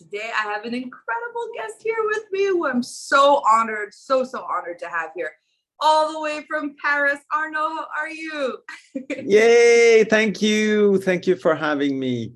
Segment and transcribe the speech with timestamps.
[0.00, 4.46] Today, I have an incredible guest here with me who I'm so honored, so, so
[4.50, 5.30] honored to have here.
[5.78, 7.18] All the way from Paris.
[7.30, 8.56] Arnaud, how are you?
[9.10, 10.04] Yay!
[10.04, 11.02] Thank you.
[11.02, 12.32] Thank you for having me.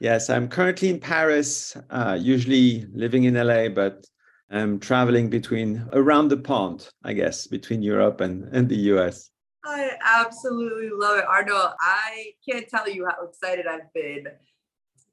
[0.00, 4.06] Yes, I'm currently in Paris, uh, usually living in LA, but
[4.50, 9.28] I'm traveling between around the pond, I guess, between Europe and, and the US.
[9.66, 11.26] I absolutely love it.
[11.26, 14.28] Arnaud, I can't tell you how excited I've been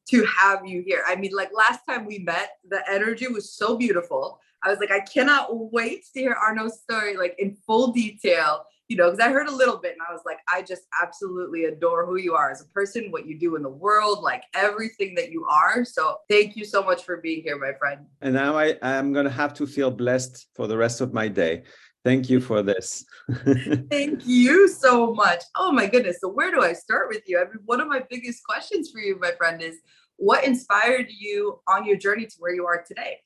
[0.09, 1.03] to have you here.
[1.07, 4.39] I mean, like last time we met, the energy was so beautiful.
[4.63, 8.97] I was like, I cannot wait to hear Arnaud's story, like in full detail, you
[8.97, 12.05] know, because I heard a little bit and I was like, I just absolutely adore
[12.05, 15.31] who you are as a person, what you do in the world, like everything that
[15.31, 15.85] you are.
[15.85, 18.05] So thank you so much for being here, my friend.
[18.21, 21.27] And now I, I'm going to have to feel blessed for the rest of my
[21.27, 21.63] day.
[22.03, 23.05] Thank you for this.
[23.89, 25.43] Thank you so much.
[25.57, 26.17] Oh my goodness.
[26.21, 27.39] So where do I start with you?
[27.39, 29.75] I mean, one of my biggest questions for you, my friend, is
[30.19, 33.17] what inspired you on your journey to where you are today?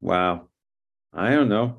[0.00, 0.48] Wow.
[1.12, 1.78] I don't know.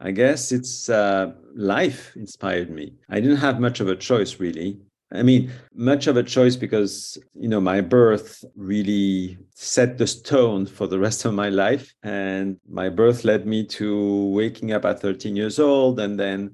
[0.00, 2.94] I guess it's uh, life inspired me.
[3.08, 4.80] I didn't have much of a choice, really.
[5.12, 10.66] I mean, much of a choice because, you know, my birth really set the stone
[10.66, 11.94] for the rest of my life.
[12.02, 16.50] And my birth led me to waking up at 13 years old and then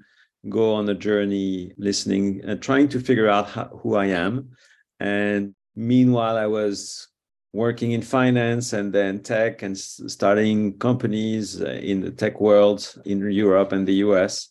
[0.47, 4.51] go on a journey listening and trying to figure out how, who I am.
[4.99, 7.07] And meanwhile, I was
[7.53, 13.31] working in finance and then tech and starting companies uh, in the tech world in
[13.31, 14.49] Europe and the US.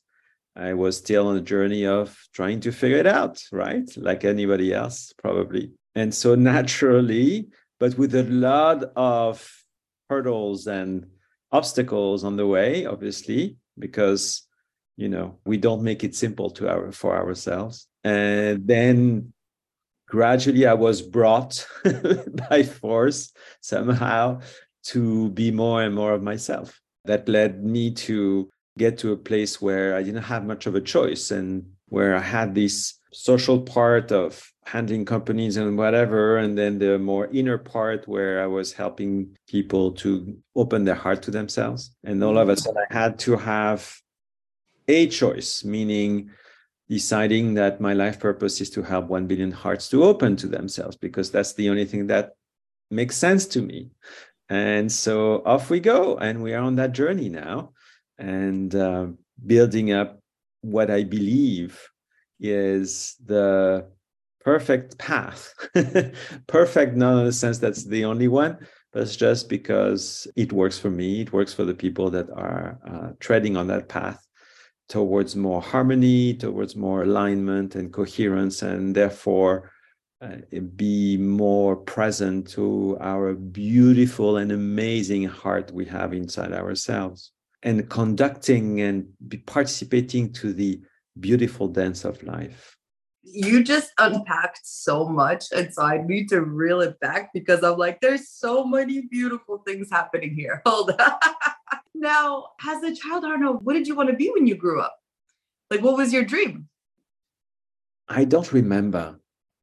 [0.56, 3.88] I was still on a journey of trying to figure it out, right?
[3.96, 5.72] Like anybody else, probably.
[5.94, 7.48] And so naturally,
[7.78, 9.64] but with a lot of
[10.08, 11.06] hurdles and
[11.52, 14.46] obstacles on the way, obviously, because
[14.96, 17.88] you know we don't make it simple to our for ourselves.
[18.04, 19.32] And then
[20.14, 21.66] gradually I was brought
[22.48, 24.40] by force somehow
[24.84, 26.80] to be more and more of myself.
[27.04, 28.48] That led me to
[28.78, 32.20] get to a place where I didn't have much of a choice and where I
[32.20, 38.06] had this social part of handling companies and whatever, and then the more inner part
[38.06, 41.90] where I was helping people to open their heart to themselves.
[42.04, 42.60] And all of a mm-hmm.
[42.60, 43.80] sudden, I had to have
[44.86, 46.30] a choice, meaning
[46.88, 50.96] deciding that my life purpose is to help 1 billion hearts to open to themselves
[50.96, 52.32] because that's the only thing that
[52.90, 53.90] makes sense to me.
[54.48, 56.16] And so off we go.
[56.18, 57.72] And we are on that journey now
[58.18, 59.06] and uh,
[59.46, 60.20] building up
[60.60, 61.80] what I believe
[62.38, 63.86] is the
[64.40, 65.54] perfect path.
[66.46, 68.58] perfect, not in the sense that's the only one,
[68.92, 71.22] but it's just because it works for me.
[71.22, 74.23] It works for the people that are uh, treading on that path
[74.88, 79.70] towards more harmony, towards more alignment and coherence, and therefore
[80.20, 80.36] uh,
[80.76, 88.80] be more present to our beautiful and amazing heart we have inside ourselves and conducting
[88.80, 90.80] and be participating to the
[91.18, 92.76] beautiful dance of life.
[93.22, 95.46] You just unpacked so much.
[95.50, 99.62] And so I need to reel it back because I'm like, there's so many beautiful
[99.66, 100.60] things happening here.
[100.66, 101.18] Hold on.
[101.94, 104.96] Now, as a child, Arnaud, what did you want to be when you grew up?
[105.70, 106.68] Like, what was your dream?
[108.08, 109.18] I don't remember.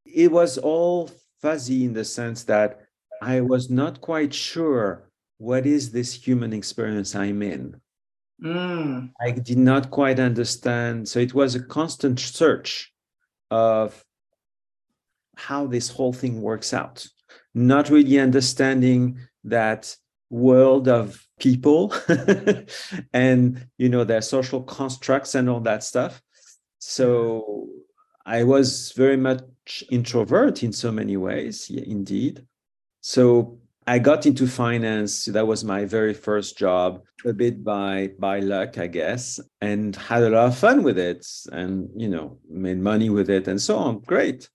[0.06, 1.12] It was all
[1.42, 2.82] fuzzy in the sense that
[3.22, 7.80] I was not quite sure what is this human experience I'm in.
[8.44, 9.12] Mm.
[9.22, 11.08] I did not quite understand.
[11.08, 12.92] So it was a constant search
[13.52, 14.04] of
[15.36, 17.06] how this whole thing works out,
[17.54, 19.96] not really understanding that
[20.32, 21.94] world of people
[23.14, 26.22] and you know their social constructs and all that stuff
[26.80, 27.68] so
[28.26, 32.46] i was very much introvert in so many ways yeah, indeed
[33.02, 35.26] so I got into finance.
[35.26, 40.24] That was my very first job, a bit by by luck, I guess, and had
[40.24, 43.78] a lot of fun with it, and you know, made money with it, and so
[43.78, 44.00] on.
[44.02, 44.50] Great.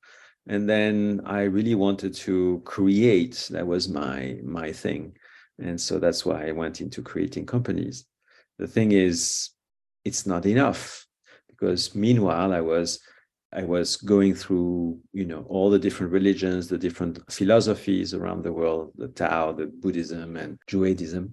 [0.49, 3.49] And then I really wanted to create.
[3.51, 5.17] That was my my thing,
[5.59, 8.05] and so that's why I went into creating companies.
[8.59, 9.51] The thing is,
[10.05, 11.07] it's not enough
[11.49, 13.01] because meanwhile I was
[13.53, 18.53] I was going through, you know, all the different religions, the different philosophies around the
[18.53, 21.33] world, the Tao, the Buddhism, and Judaism,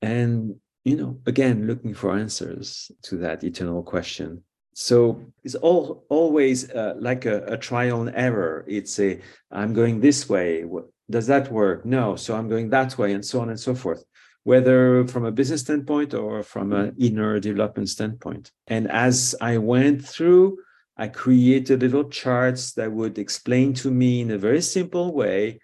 [0.00, 0.54] and
[0.84, 4.42] you know, again, looking for answers to that eternal question.
[4.72, 8.64] So it's all always uh, like a, a trial and error.
[8.68, 9.20] It's a
[9.50, 10.64] I'm going this way.
[11.10, 11.84] Does that work?
[11.84, 12.16] No.
[12.16, 14.04] So I'm going that way, and so on and so forth
[14.44, 18.50] whether from a business standpoint or from an inner development standpoint.
[18.66, 20.58] And as I went through
[20.98, 25.60] I created little charts that would explain to me in a very simple way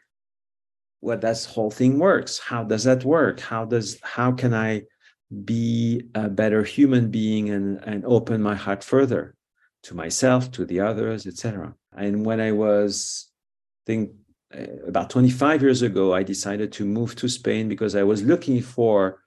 [1.00, 2.38] what that whole thing works.
[2.38, 3.40] How does that work?
[3.40, 4.82] How does how can I
[5.44, 9.34] be a better human being and, and open my heart further
[9.82, 11.74] to myself, to the others, etc.
[11.96, 13.28] And when I was,
[13.82, 14.12] I think
[14.56, 18.60] Uh, about 25 years ago, I decided to move to Spain because I was looking
[18.62, 19.20] for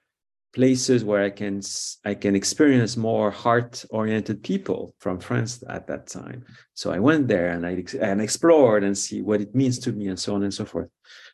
[0.53, 1.61] places where I can
[2.05, 6.45] I can experience more heart-oriented people from France at that time.
[6.73, 10.07] So I went there and I and explored and see what it means to me
[10.07, 10.89] and so on and so forth.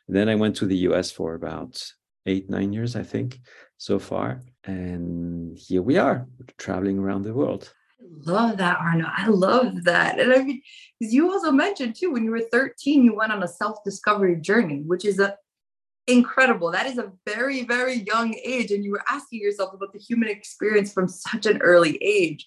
[0.06, 1.82] And then I went to the US for about
[2.26, 3.40] eight nine years I think
[3.76, 6.26] so far, and here we are
[6.58, 7.72] traveling around the world.
[8.26, 9.10] Love that, Arnaud.
[9.16, 10.20] I love that.
[10.20, 10.60] And I mean,
[11.00, 14.82] because you also mentioned too, when you were 13, you went on a self-discovery journey,
[14.82, 15.36] which is a
[16.06, 16.70] incredible.
[16.70, 18.70] That is a very, very young age.
[18.70, 22.46] And you were asking yourself about the human experience from such an early age.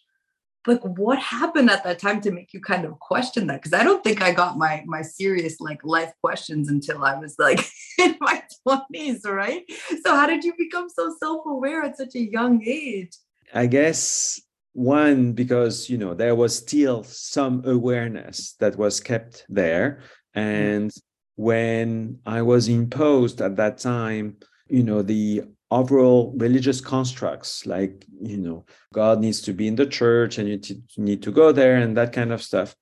[0.63, 3.61] But what happened at that time to make you kind of question that?
[3.63, 7.35] Because I don't think I got my my serious like life questions until I was
[7.39, 7.65] like
[7.97, 9.63] in my 20s, right?
[10.03, 13.11] So how did you become so self-aware at such a young age?
[13.53, 14.41] I guess
[14.77, 20.01] one because you know there was still some awareness that was kept there
[20.35, 20.39] mm.
[20.39, 20.91] and
[21.37, 24.37] when I was imposed at that time,
[24.67, 29.85] you know, the overall religious constructs like, you know, God needs to be in the
[29.85, 32.75] church and you t- need to go there and that kind of stuff,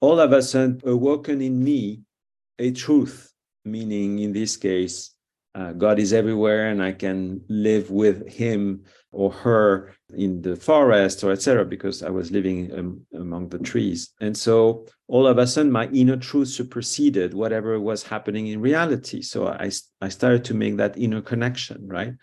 [0.00, 2.02] all of a sudden awoken in me
[2.58, 3.32] a truth,
[3.64, 5.13] meaning in this case,
[5.54, 11.22] uh, God is everywhere and I can live with him or her in the forest
[11.22, 14.10] or etc because I was living um, among the trees.
[14.20, 19.22] And so all of a sudden my inner truth superseded whatever was happening in reality.
[19.22, 19.70] So I,
[20.00, 22.14] I started to make that inner connection, right?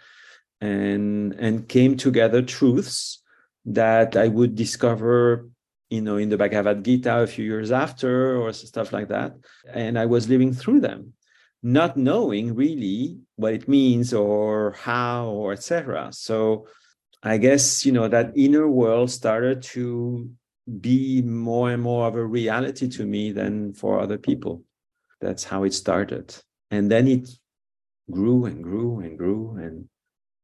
[0.60, 3.24] And and came together truths
[3.66, 5.50] that I would discover
[5.90, 9.34] you know in the Bhagavad Gita a few years after or stuff like that.
[9.74, 11.14] And I was living through them
[11.64, 16.66] not knowing really what it means or how or etc so
[17.24, 20.30] i guess you know that inner world started to
[20.80, 24.64] be more and more of a reality to me than for other people.
[25.20, 26.36] That's how it started.
[26.70, 27.30] And then it
[28.10, 29.88] grew and grew and grew and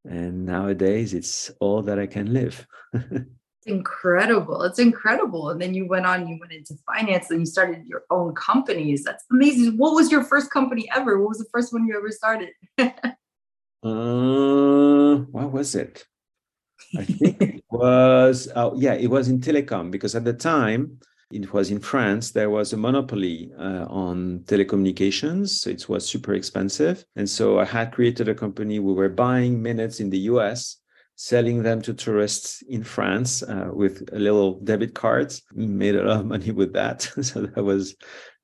[0.09, 2.65] and nowadays it's all that i can live
[3.67, 4.63] incredible.
[4.63, 5.49] It's incredible.
[5.49, 9.03] And then you went on, you went into finance and you started your own companies.
[9.03, 9.77] That's amazing.
[9.77, 11.19] What was your first company ever?
[11.19, 12.49] What was the first one you ever started?
[12.77, 12.91] uh,
[15.31, 16.05] what was it?
[16.97, 20.99] I think it was, oh, yeah, it was in telecom because at the time,
[21.29, 25.49] it was in France, there was a monopoly uh, on telecommunications.
[25.49, 27.03] So it was super expensive.
[27.17, 28.79] And so I had created a company.
[28.79, 30.77] We were buying minutes in the US
[31.17, 35.41] selling them to tourists in France uh, with little debit cards.
[35.53, 37.01] Made a lot of money with that.
[37.21, 37.95] so that was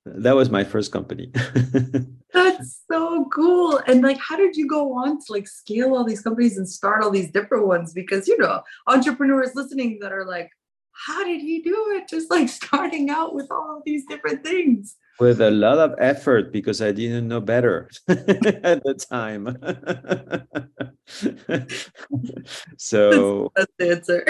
[0.06, 1.32] that was my first company.
[2.34, 3.80] That's so cool.
[3.88, 7.04] And like, how did you go on to like scale all these companies and start
[7.04, 7.94] all these different ones?
[7.94, 10.50] Because you know, entrepreneurs listening that are like,
[10.92, 12.10] how did he do it?
[12.10, 14.96] Just like starting out with all these different things.
[15.20, 19.46] With a lot of effort because I didn't know better at the time.
[22.78, 24.26] so that's the answer.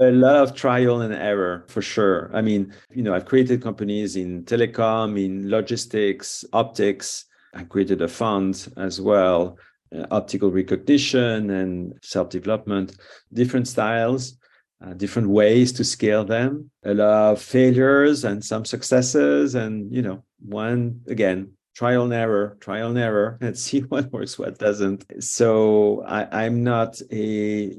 [0.00, 2.30] a, a, lot of trial and error for sure.
[2.32, 7.26] I mean, you know, I've created companies in telecom, in logistics, optics.
[7.54, 9.56] I created a fund as well,
[9.94, 12.96] uh, optical recognition and self-development,
[13.32, 14.38] different styles
[14.84, 16.70] uh, different ways to scale them.
[16.84, 22.56] A lot of failures and some successes and you know one again trial and error
[22.60, 25.04] trial and error and see what works what doesn't.
[25.22, 27.26] So I, i'm not a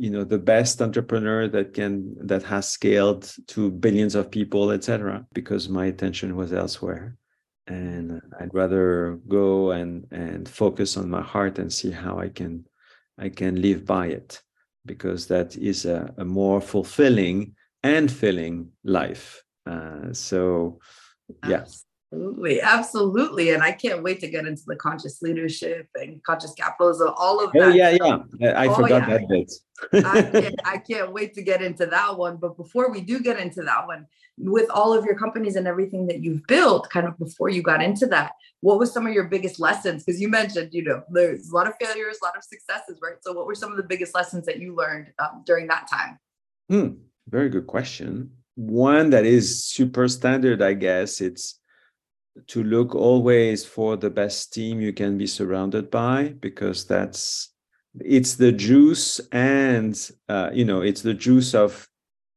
[0.04, 5.26] you know the best entrepreneur that can that has scaled to billions of people etc
[5.34, 7.16] because my attention was elsewhere.
[7.68, 12.66] And i'd rather go and and focus on my heart and see how i can
[13.18, 14.42] i can live by it
[14.90, 17.54] because that is a, a more fulfilling
[17.84, 19.44] and filling life.
[19.66, 20.80] Uh, so,
[21.48, 21.64] yeah.
[22.12, 27.14] Absolutely, absolutely, and I can't wait to get into the conscious leadership and conscious capitalism.
[27.16, 27.68] All of oh, that.
[27.68, 27.90] Oh yeah,
[28.40, 28.56] yeah.
[28.56, 29.18] I, I oh, forgot yeah.
[29.18, 29.54] that bit.
[29.94, 32.38] I, can't, I can't wait to get into that one.
[32.38, 34.08] But before we do get into that one,
[34.40, 37.80] with all of your companies and everything that you've built, kind of before you got
[37.80, 40.04] into that, what was some of your biggest lessons?
[40.04, 43.18] Because you mentioned, you know, there's a lot of failures, a lot of successes, right?
[43.22, 46.18] So, what were some of the biggest lessons that you learned um, during that time?
[46.70, 48.32] Hmm, very good question.
[48.56, 51.60] One that is super standard, I guess, it's
[52.48, 57.54] to look always for the best team you can be surrounded by because that's
[58.00, 61.88] it's the juice and uh, you know it's the juice of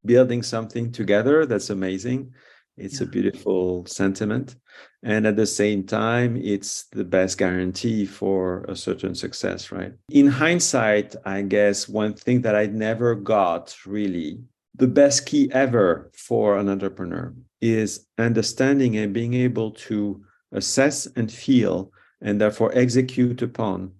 [0.04, 2.32] building something together that's amazing.
[2.76, 3.06] It's yeah.
[3.06, 4.56] a beautiful sentiment.
[5.02, 9.92] And at the same time it's the best guarantee for a certain success right?
[10.10, 14.40] In hindsight i guess one thing that i never got really
[14.74, 21.32] the best key ever for an entrepreneur is understanding and being able to assess and
[21.32, 21.90] feel
[22.20, 23.92] and therefore execute upon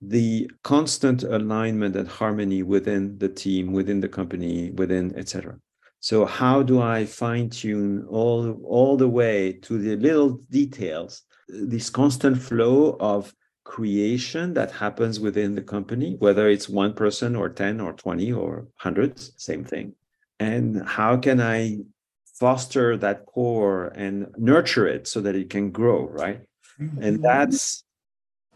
[0.00, 5.58] the constant alignment and harmony within the team, within the company, within etc.
[6.00, 11.90] So how do I fine tune all all the way to the little details, this
[11.90, 13.34] constant flow of
[13.64, 18.68] creation that happens within the company, whether it's one person or 10 or 20 or
[18.76, 19.94] hundreds, same thing.
[20.38, 21.78] And how can I
[22.38, 26.40] foster that core and nurture it so that it can grow, right?
[26.80, 27.02] Mm-hmm.
[27.02, 27.84] And that's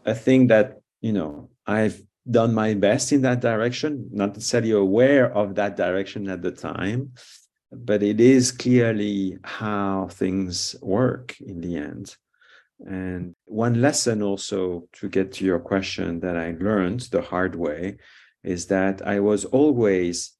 [0.05, 5.31] a thing that you know, I've done my best in that direction, not necessarily aware
[5.31, 7.11] of that direction at the time,
[7.71, 12.15] but it is clearly how things work in the end.
[12.79, 17.97] And one lesson also to get to your question that I learned the hard way
[18.43, 20.31] is that I was always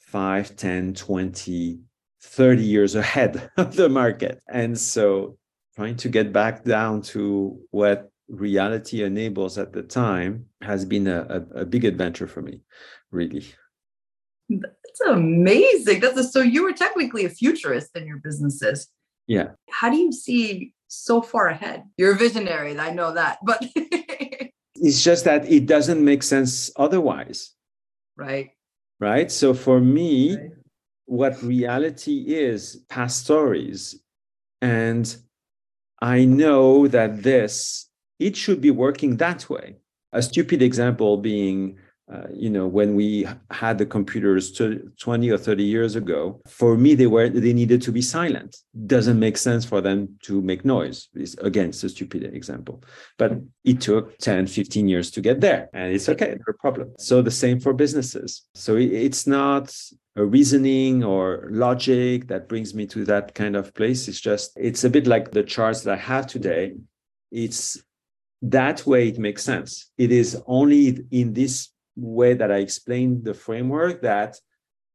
[0.00, 1.80] 5, 10, 20,
[2.26, 4.40] 30 years ahead of the market.
[4.48, 5.38] And so
[5.74, 11.20] trying to get back down to what reality enables at the time has been a,
[11.54, 12.62] a, a big adventure for me,
[13.10, 13.46] really.
[14.48, 16.00] That's amazing.
[16.00, 18.88] That's a, so you were technically a futurist in your businesses.
[19.26, 19.50] Yeah.
[19.70, 21.84] How do you see so far ahead?
[21.96, 27.52] You're a visionary, I know that, but it's just that it doesn't make sense otherwise.
[28.16, 28.50] Right.
[28.98, 29.30] Right.
[29.30, 30.50] So for me, right.
[31.06, 33.98] What reality is past stories.
[34.60, 35.16] And
[36.02, 37.86] I know that this
[38.18, 39.76] it should be working that way.
[40.12, 41.76] A stupid example being,
[42.10, 46.94] uh, you know, when we had the computers 20 or 30 years ago, for me,
[46.94, 48.56] they were they needed to be silent.
[48.86, 51.08] Doesn't make sense for them to make noise.
[51.14, 52.82] It's, again, it's a stupid example.
[53.18, 53.32] But
[53.64, 55.68] it took 10, 15 years to get there.
[55.74, 56.94] And it's okay, no problem.
[56.98, 58.46] So the same for businesses.
[58.54, 59.74] So it's not
[60.16, 64.08] a reasoning or logic that brings me to that kind of place.
[64.08, 66.74] It's just, it's a bit like the charts that I have today.
[67.30, 67.82] It's
[68.42, 69.90] that way it makes sense.
[69.98, 74.38] It is only in this way that I explained the framework that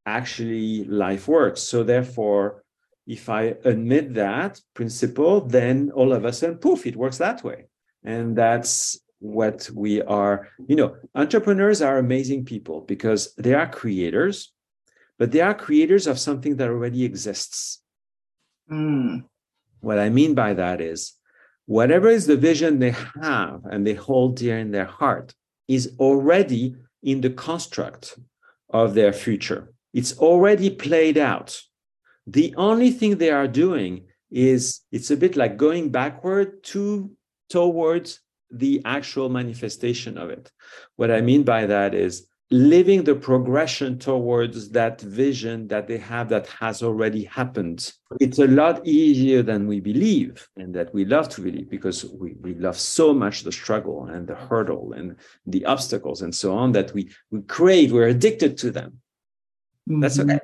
[0.05, 1.61] actually life works.
[1.61, 2.63] So therefore,
[3.05, 7.65] if I admit that principle, then all of a sudden, poof, it works that way.
[8.03, 10.47] And that's what we are.
[10.67, 14.53] You know, entrepreneurs are amazing people because they are creators,
[15.21, 17.79] but they are creators of something that already exists.
[18.71, 19.25] Mm.
[19.79, 21.13] What I mean by that is
[21.67, 25.35] whatever is the vision they have and they hold dear in their heart
[25.67, 28.17] is already in the construct
[28.71, 29.71] of their future.
[29.93, 31.61] It's already played out.
[32.25, 37.11] The only thing they are doing is it's a bit like going backward to
[37.47, 40.51] towards the actual manifestation of it.
[40.95, 46.27] What I mean by that is living the progression towards that vision that they have
[46.27, 47.93] that has already happened.
[48.19, 52.33] It's a lot easier than we believe and that we love to believe because we,
[52.41, 55.15] we love so much the struggle and the hurdle and
[55.45, 58.99] the obstacles and so on that we, we crave, we're addicted to them.
[59.89, 60.01] Mm-hmm.
[60.01, 60.39] That's okay.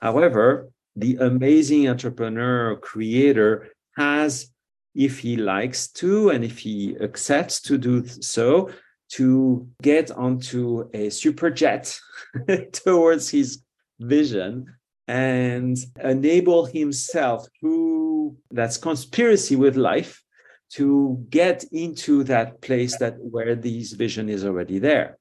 [0.00, 4.50] However, the amazing entrepreneur creator has
[4.94, 8.70] if he likes to and if he accepts to do so
[9.10, 11.98] to get onto a super jet
[12.72, 13.62] towards his
[14.00, 14.66] vision
[15.06, 20.22] and enable himself through that's conspiracy with life
[20.70, 25.18] to get into that place that where this vision is already there.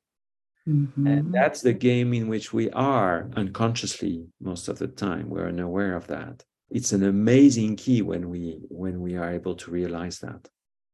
[0.66, 1.08] Mm-hmm.
[1.08, 5.30] and that's the game in which we are unconsciously most of the time.
[5.30, 6.42] We're unaware of that.
[6.70, 10.48] It's an amazing key when we when we are able to realize that.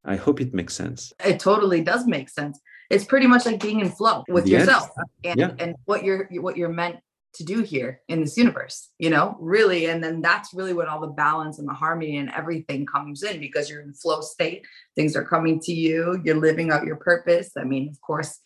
[0.03, 1.13] I hope it makes sense.
[1.24, 4.62] It totally does make sense it's pretty much like being in flow with yes.
[4.62, 4.89] yourself
[5.24, 5.51] and, yeah.
[5.60, 6.98] and what you're what you're meant
[7.36, 11.00] to do here in this universe you know really and then that's really when all
[11.00, 14.65] the balance and the harmony and everything comes in because you're in flow state
[14.96, 18.39] things are coming to you you're living out your purpose i mean of course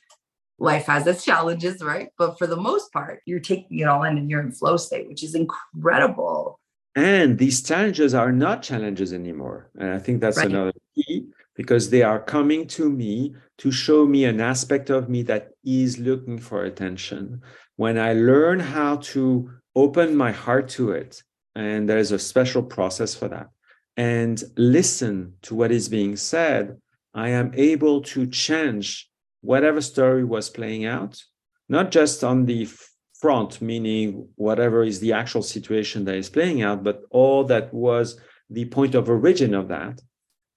[0.59, 2.09] life has its challenges, right?
[2.17, 5.07] But for the most part, you're taking it all in and you're in flow state,
[5.07, 6.59] which is incredible.
[6.95, 9.69] And these challenges are not challenges anymore.
[9.77, 10.47] And I think that's right.
[10.47, 15.21] another key because they are coming to me to show me an aspect of me
[15.23, 17.41] that is looking for attention.
[17.75, 21.21] When I learn how to open my heart to it,
[21.55, 23.49] and there's a special process for that,
[23.95, 26.77] and listen to what is being said,
[27.13, 29.09] I am able to change
[29.41, 31.21] whatever story was playing out,
[31.69, 32.67] not just on the
[33.13, 38.19] front, meaning whatever is the actual situation that is playing out, but all that was
[38.49, 40.01] the point of origin of that.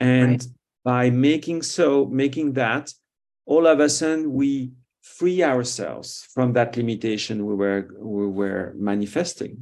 [0.01, 0.47] And right.
[0.87, 2.95] By making so, making that,
[3.45, 4.71] all of a sudden we
[5.03, 9.55] free ourselves from that limitation we were we were manifesting.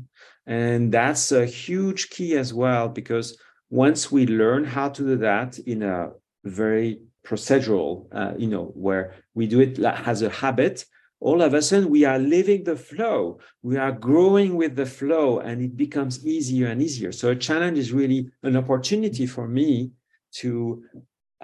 [0.47, 3.39] And that's a huge key as well, because
[3.71, 6.11] once we learn how to do that in a
[6.45, 9.79] very procedural, uh, you know, where we do it
[10.11, 10.85] as a habit,
[11.21, 13.39] all of a sudden we are living the flow.
[13.63, 17.13] We are growing with the flow and it becomes easier and easier.
[17.13, 19.93] So a challenge is really an opportunity for me
[20.41, 20.83] to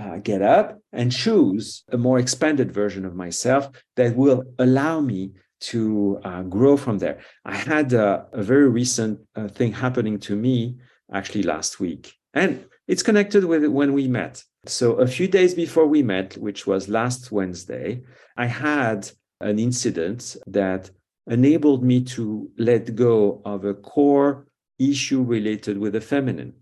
[0.00, 5.32] uh, get up and choose a more expanded version of myself that will allow me
[5.60, 7.18] to uh, grow from there.
[7.44, 10.78] I had a, a very recent uh, thing happening to me
[11.12, 14.42] actually last week, and it's connected with when we met.
[14.66, 18.02] So, a few days before we met, which was last Wednesday,
[18.36, 20.90] I had an incident that
[21.26, 24.46] enabled me to let go of a core
[24.78, 26.54] issue related with the feminine.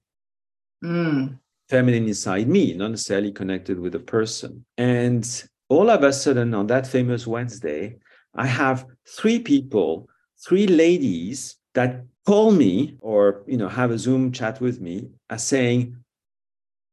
[0.84, 1.38] Mm.
[1.68, 4.64] Feminine inside me, not necessarily connected with a person.
[4.78, 5.26] And
[5.68, 7.96] all of a sudden, on that famous Wednesday,
[8.34, 10.08] I have three people,
[10.46, 15.46] three ladies that call me or you know have a Zoom chat with me as
[15.46, 15.96] saying,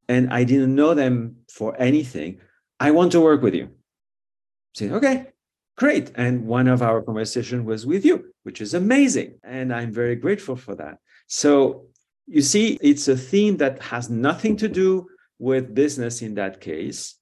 [0.08, 2.40] and I didn't know them for anything.
[2.80, 3.70] I want to work with you.
[4.76, 5.28] Say, okay,
[5.78, 6.12] great.
[6.16, 9.40] And one of our conversation was with you, which is amazing.
[9.44, 11.00] And I'm very grateful for that.
[11.28, 11.88] So
[12.28, 15.08] you see, it's a theme that has nothing to do
[15.40, 17.16] with business in that case,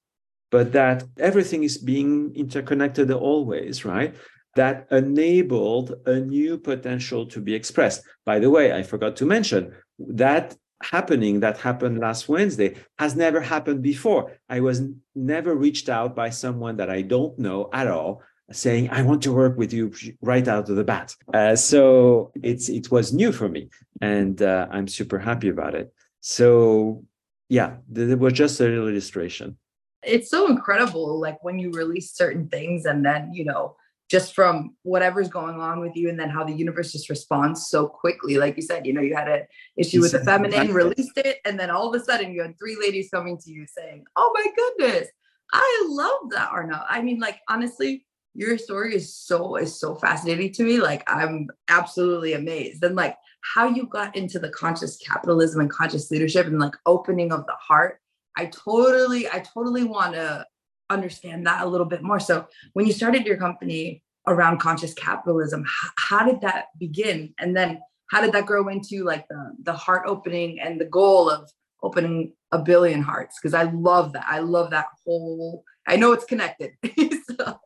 [0.50, 4.16] but that everything is being interconnected always, right?
[4.56, 8.02] That enabled a new potential to be expressed.
[8.24, 13.40] By the way, I forgot to mention that happening that happened last Wednesday has never
[13.40, 14.32] happened before.
[14.48, 14.82] I was
[15.14, 19.32] never reached out by someone that I don't know at all saying I want to
[19.32, 21.14] work with you right out of the bat.
[21.32, 25.92] Uh, so it's it was new for me, and uh, I'm super happy about it.
[26.20, 27.04] So
[27.48, 29.56] yeah, it was just a little illustration.
[30.02, 33.76] It's so incredible, like when you release certain things, and then you know
[34.10, 37.86] just from whatever's going on with you and then how the universe just responds so
[37.86, 39.42] quickly like you said you know you had an
[39.76, 42.76] issue with the feminine released it and then all of a sudden you had three
[42.78, 45.08] ladies coming to you saying oh my goodness
[45.52, 50.52] i love that arnaud i mean like honestly your story is so is so fascinating
[50.52, 53.16] to me like i'm absolutely amazed and like
[53.54, 57.56] how you got into the conscious capitalism and conscious leadership and like opening of the
[57.60, 58.00] heart
[58.36, 60.44] i totally i totally want to
[60.90, 62.20] understand that a little bit more.
[62.20, 67.34] So when you started your company around conscious capitalism, how, how did that begin?
[67.38, 71.30] And then how did that grow into like the, the heart opening and the goal
[71.30, 71.50] of
[71.82, 73.38] opening a billion hearts?
[73.40, 74.24] Because I love that.
[74.28, 76.72] I love that whole, I know it's connected.
[77.38, 77.58] so.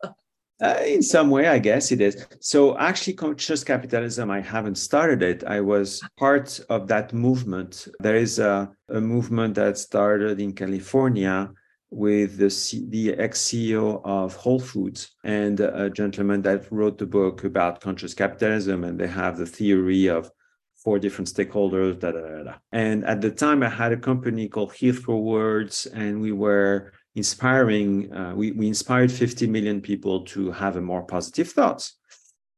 [0.60, 2.26] Uh, in some way, I guess it is.
[2.40, 5.44] So, actually, conscious capitalism, I haven't started it.
[5.44, 7.86] I was part of that movement.
[8.00, 11.52] There is a, a movement that started in California
[11.90, 17.06] with the, C- the ex CEO of Whole Foods and a gentleman that wrote the
[17.06, 18.82] book about conscious capitalism.
[18.82, 20.30] And they have the theory of
[20.76, 22.00] four different stakeholders.
[22.00, 22.54] Da, da, da, da.
[22.72, 28.12] And at the time, I had a company called Heathrow Words, and we were inspiring,
[28.12, 31.94] uh, we, we inspired 50 million people to have a more positive thoughts.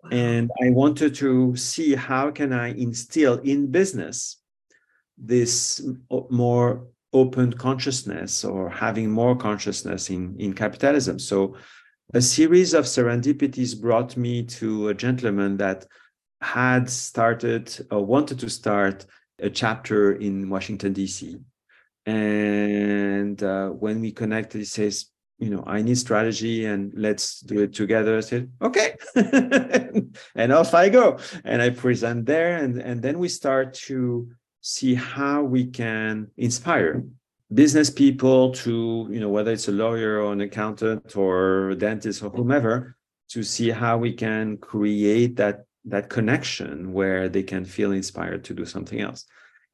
[0.05, 0.11] Wow.
[0.12, 4.37] And I wanted to see how can I instill in business
[5.18, 5.83] this
[6.31, 11.18] more open consciousness or having more consciousness in, in capitalism.
[11.18, 11.57] So
[12.14, 15.87] a series of serendipities brought me to a gentleman that
[16.40, 19.07] had started or wanted to start
[19.38, 21.38] a chapter in Washington, D.C.
[22.07, 25.07] And uh, when we connected, he says,
[25.39, 28.19] you know, I need strategy and let's do it together.
[28.19, 28.97] I said, okay.
[30.35, 31.19] and off I go.
[31.45, 32.57] And I present there.
[32.57, 34.29] And, and then we start to
[34.61, 37.05] see how we can inspire
[37.53, 42.23] business people to you know whether it's a lawyer or an accountant or a dentist
[42.23, 42.97] or whomever
[43.29, 48.55] to see how we can create that that connection where they can feel inspired to
[48.55, 49.25] do something else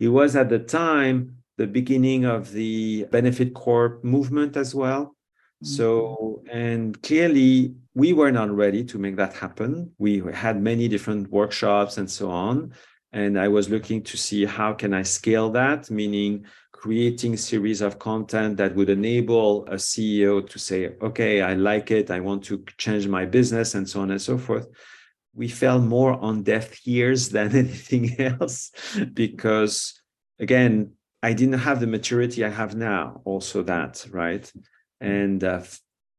[0.01, 5.67] it was at the time the beginning of the benefit corp movement as well mm-hmm.
[5.67, 9.91] so and clearly we were not ready to make that happen.
[9.97, 12.75] We had many different workshops and so on.
[13.15, 17.99] And I was looking to see how can I scale that, meaning creating series of
[17.99, 22.63] content that would enable a CEO to say, okay, I like it, I want to
[22.77, 24.69] change my business, and so on and so forth.
[25.35, 28.73] We fell more on deaf ears than anything else
[29.15, 30.03] because,
[30.39, 30.93] again,
[31.29, 34.47] I didn't have the maturity I have now, also that, right?
[35.01, 35.63] And uh,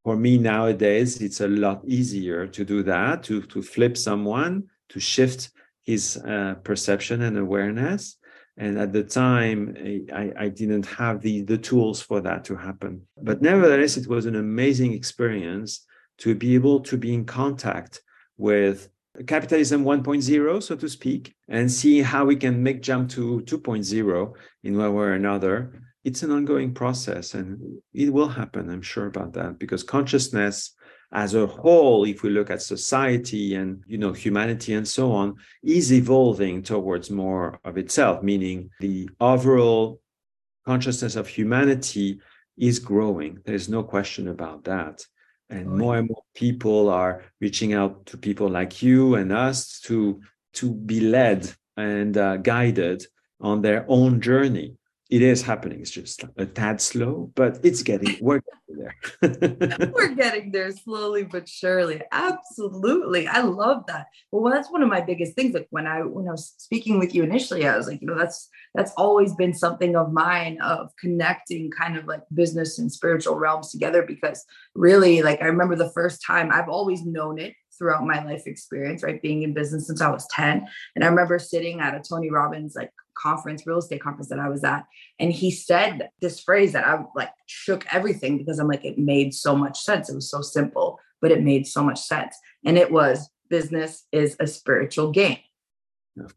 [0.04, 4.54] for me nowadays, it's a lot easier to do that, to, to flip someone,
[4.90, 5.42] to shift
[5.86, 8.18] his uh, perception and awareness.
[8.58, 9.60] And at the time
[10.14, 12.94] I, I didn't have the, the tools for that to happen.
[13.30, 15.86] But nevertheless it was an amazing experience
[16.24, 18.02] to be able to be in contact
[18.36, 18.90] with
[19.26, 24.78] capitalism 1.0 so to speak and see how we can make jump to 2.0 in
[24.78, 27.60] one way or another it's an ongoing process and
[27.94, 30.76] it will happen i'm sure about that because consciousness
[31.12, 35.36] as a whole, if we look at society and you know humanity and so on,
[35.64, 40.02] is evolving towards more of itself, meaning the overall
[40.66, 42.20] consciousness of humanity
[42.58, 43.40] is growing.
[43.46, 45.06] There's no question about that.
[45.50, 50.22] And more and more people are reaching out to people like you and us to
[50.54, 53.06] to be led and uh, guided
[53.40, 54.76] on their own journey
[55.10, 55.80] it is happening.
[55.82, 58.92] It's just a tad slow, but it's getting we're getting
[59.22, 59.92] there.
[59.94, 62.02] we're getting there slowly but surely.
[62.12, 63.28] Absolutely.
[63.28, 64.08] I love that.
[64.32, 65.54] Well, that's one of my biggest things.
[65.54, 68.18] Like when I when I was speaking with you initially, I was like, you know,
[68.18, 73.36] that's that's always been something of mine of connecting kind of like business and spiritual
[73.36, 74.44] realms together because
[74.76, 79.04] really like I remember the first time I've always known it throughout my life experience,
[79.04, 79.22] right?
[79.22, 80.68] Being in business since I was 10.
[80.96, 84.50] And I remember sitting at a Tony Robbins like conference, real estate conference that I
[84.50, 84.86] was at.
[85.20, 89.34] And he said this phrase that I like shook everything because I'm like, it made
[89.34, 90.10] so much sense.
[90.10, 92.36] It was so simple, but it made so much sense.
[92.66, 95.40] And it was business is a spiritual game.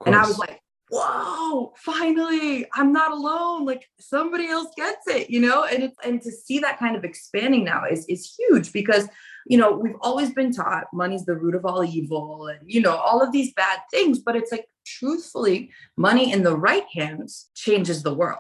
[0.07, 3.65] And I was like, whoa, finally, I'm not alone.
[3.65, 5.65] Like somebody else gets it, you know?
[5.65, 9.09] And and to see that kind of expanding now is, is huge because
[9.47, 12.95] you know, we've always been taught money's the root of all evil and, you know,
[12.97, 14.19] all of these bad things.
[14.19, 14.67] But it's like,
[14.99, 18.39] truthfully, money in the right hands changes the world.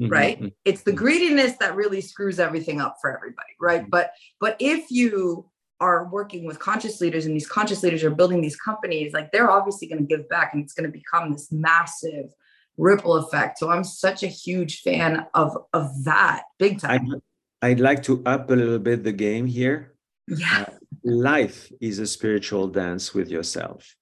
[0.00, 0.12] Mm-hmm.
[0.12, 0.46] right mm-hmm.
[0.64, 3.90] it's the greediness that really screws everything up for everybody right mm-hmm.
[3.90, 8.40] but but if you are working with conscious leaders and these conscious leaders are building
[8.40, 11.50] these companies like they're obviously going to give back and it's going to become this
[11.50, 12.32] massive
[12.76, 17.20] ripple effect so i'm such a huge fan of of that big time
[17.60, 19.96] I'd, I'd like to up a little bit the game here
[20.28, 20.66] yeah.
[20.68, 20.72] Uh,
[21.04, 23.94] life is a spiritual dance with yourself.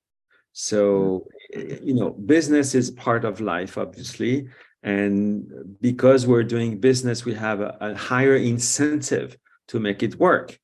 [0.52, 4.48] So, you know, business is part of life, obviously.
[4.82, 9.36] And because we're doing business, we have a, a higher incentive
[9.68, 10.58] to make it work.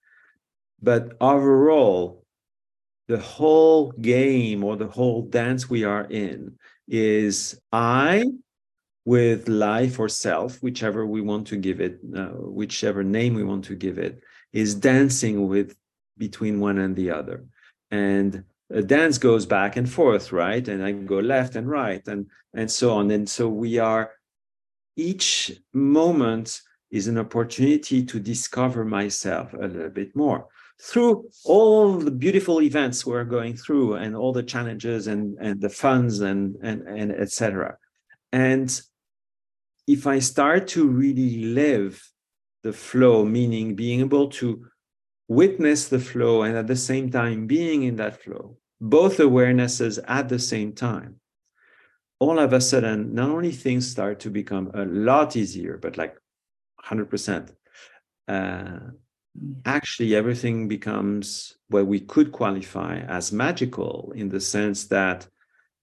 [0.80, 2.24] But overall,
[3.08, 6.56] the whole game or the whole dance we are in
[6.88, 8.24] is I
[9.04, 13.64] with life or self, whichever we want to give it, uh, whichever name we want
[13.64, 15.76] to give it, is dancing with
[16.18, 17.44] between one and the other
[17.90, 18.44] and
[18.80, 20.66] dance goes back and forth right?
[20.66, 23.10] And i go left and right and and so on.
[23.10, 24.12] And so we are
[24.96, 30.46] each moment is an opportunity to discover myself a little bit more
[30.80, 35.68] through all the beautiful events we're going through and all the challenges and and the
[35.68, 37.76] funds and and and etc
[38.32, 38.82] and
[39.86, 42.02] if i start to really live
[42.62, 44.66] the flow, meaning being able to
[45.28, 50.28] witness the flow and at the same time being in that flow, both awarenesses at
[50.28, 51.20] the same time,
[52.18, 56.16] all of a sudden, not only things start to become a lot easier, but like
[56.84, 57.50] 100%.
[58.26, 58.78] Uh,
[59.64, 65.28] actually, everything becomes what we could qualify as magical in the sense that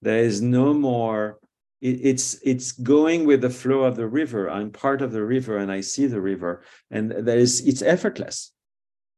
[0.02, 1.38] there is no more
[1.80, 5.58] it, it's it's going with the flow of the river i'm part of the river
[5.58, 8.52] and i see the river and there is it's effortless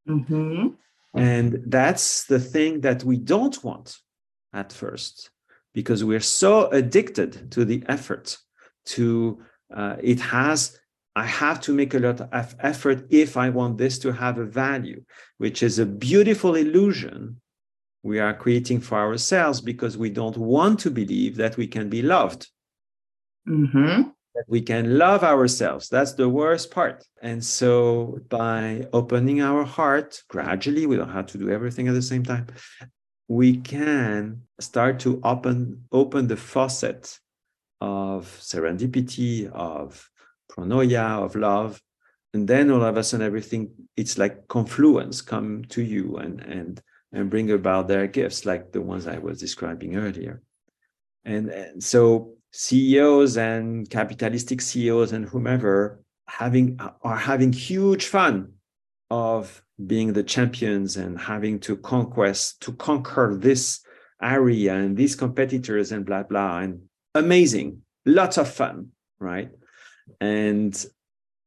[0.09, 0.69] mm-hmm.
[1.15, 3.99] And that's the thing that we don't want
[4.53, 5.31] at first
[5.75, 8.39] because we're so addicted to the effort
[8.85, 9.43] to
[9.75, 10.79] uh, it has
[11.17, 14.45] i have to make a lot of effort if i want this to have a
[14.45, 15.03] value
[15.39, 17.41] which is a beautiful illusion
[18.03, 22.03] we are creating for ourselves because we don't want to believe that we can be
[22.03, 22.49] loved.
[23.49, 24.11] Mm-hmm.
[24.47, 25.89] We can love ourselves.
[25.89, 27.05] That's the worst part.
[27.21, 32.03] And so, by opening our heart gradually, we don't have to do everything at the
[32.03, 32.47] same time.
[33.29, 37.19] We can start to open open the faucet
[37.81, 40.09] of serendipity, of
[40.51, 41.81] pronoia, of love,
[42.35, 46.83] and then all of a sudden everything it's like confluence come to you and and
[47.13, 50.43] and bring about their gifts like the ones i was describing earlier
[51.25, 58.53] and, and so ceos and capitalistic ceos and whomever having are having huge fun
[59.11, 63.81] of being the champions and having to conquest to conquer this
[64.23, 66.81] area and these competitors and blah blah and
[67.15, 67.83] amazing.
[68.07, 69.51] Lots of fun right?
[70.21, 70.85] And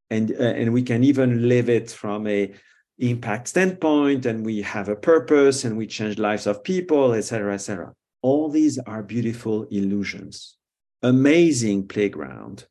[0.10, 2.54] and uh, and we can even live it from a
[2.98, 7.94] impact standpoint and we have a purpose and we change lives of people etc etc
[8.22, 10.56] all these are beautiful illusions
[11.02, 12.66] amazing playground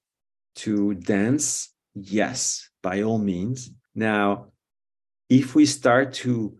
[0.56, 4.46] to dance yes by all means now
[5.28, 6.56] if we start to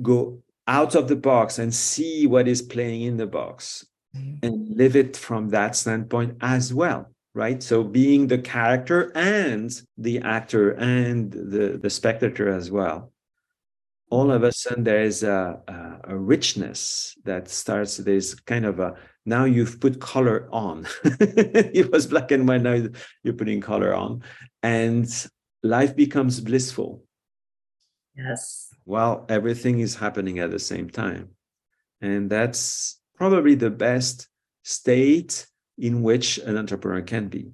[0.00, 4.44] go out of the box and see what is playing in the box mm-hmm.
[4.44, 10.20] and live it from that standpoint as well right so being the character and the
[10.20, 13.12] actor and the the spectator as well
[14.10, 18.94] all of a sudden there's a, a, a richness that starts there's kind of a
[19.24, 20.86] now you've put color on.
[21.04, 22.84] It was black and white now
[23.22, 24.22] you're putting color on.
[24.62, 25.06] And
[25.62, 27.04] life becomes blissful.
[28.16, 28.74] Yes.
[28.84, 31.30] While everything is happening at the same time.
[32.00, 34.28] And that's probably the best
[34.64, 35.46] state
[35.78, 37.52] in which an entrepreneur can be.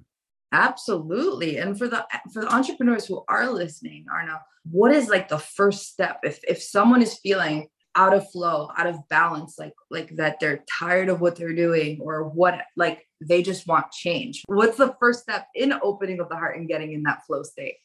[0.51, 1.57] Absolutely.
[1.57, 4.39] And for the for the entrepreneurs who are listening arnaud
[4.71, 6.19] what is like the first step?
[6.23, 7.67] If if someone is feeling
[7.99, 11.99] out of flow out of balance like like that they're tired of what they're doing
[12.01, 16.35] or what like they just want change what's the first step in opening of the
[16.35, 17.75] heart and getting in that flow state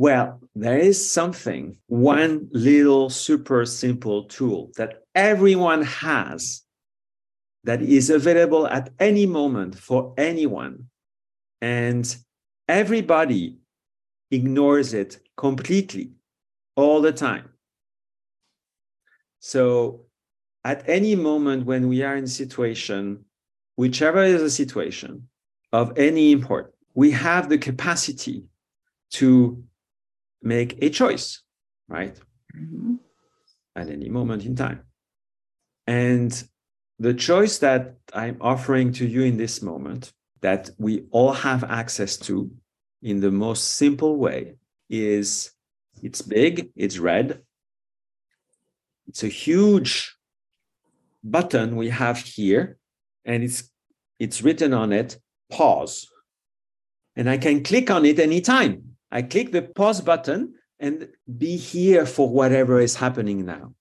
[0.00, 6.62] well, there is something, one little super simple tool that everyone has
[7.64, 10.84] that is available at any moment for anyone.
[11.60, 12.16] And
[12.68, 13.58] everybody
[14.30, 16.12] ignores it completely
[16.76, 17.50] all the time.
[19.40, 20.06] So,
[20.64, 23.24] at any moment when we are in a situation,
[23.76, 25.28] whichever is a situation
[25.72, 28.44] of any import, we have the capacity
[29.10, 29.62] to
[30.42, 31.42] make a choice,
[31.88, 32.18] right?
[32.56, 32.94] Mm-hmm.
[33.76, 34.82] At any moment in time.
[35.86, 36.30] And
[36.98, 42.16] the choice that I'm offering to you in this moment, that we all have access
[42.18, 42.50] to
[43.02, 44.56] in the most simple way,
[44.90, 45.52] is
[46.02, 47.42] it's big, it's red,
[49.08, 50.16] it's a huge
[51.24, 52.78] button we have here,
[53.24, 53.70] and it's
[54.18, 55.18] it's written on it
[55.50, 56.08] pause.
[57.16, 58.96] And I can click on it anytime.
[59.10, 63.74] I click the pause button and be here for whatever is happening now.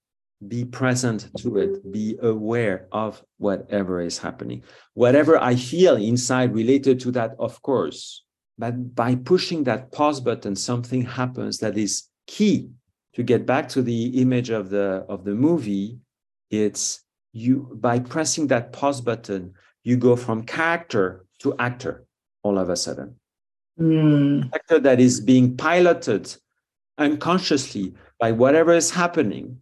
[0.47, 1.91] Be present to it.
[1.91, 4.63] Be aware of whatever is happening.
[4.93, 8.23] Whatever i feel inside related to that of course.
[8.57, 12.69] But by pushing that pause button something happens that is key
[13.17, 15.99] to get back to the image of the of the movie
[16.51, 17.03] it's
[17.34, 19.53] you by pressing that pause button
[19.84, 22.06] you go from character to actor
[22.43, 23.15] all of a sudden
[23.80, 24.47] mm.
[24.53, 26.34] actor that is being piloted
[26.99, 29.58] unconsciously by whatever is happening